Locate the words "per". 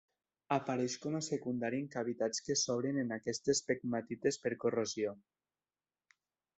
4.47-4.57